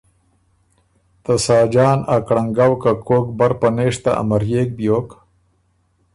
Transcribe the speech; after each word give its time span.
ته 1.23 1.33
ساجان 1.45 1.99
ا 2.15 2.17
کرنګؤ 2.27 2.73
که 2.81 2.91
کوک 3.07 3.25
بر 3.37 3.51
پنېشته 3.59 4.11
امريېک 4.21 4.69
بیوک۔ 4.77 5.09